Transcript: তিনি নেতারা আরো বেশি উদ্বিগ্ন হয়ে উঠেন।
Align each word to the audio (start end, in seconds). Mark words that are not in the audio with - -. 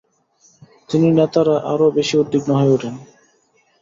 তিনি 0.89 1.07
নেতারা 1.17 1.55
আরো 1.71 1.85
বেশি 1.97 2.15
উদ্বিগ্ন 2.21 2.49
হয়ে 2.59 2.73
উঠেন। 2.75 2.95